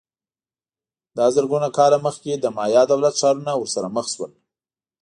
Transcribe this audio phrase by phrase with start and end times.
[1.17, 4.31] دا زرګونه کاله مخکې د مایا دولت ښارونه ورسره مخ شول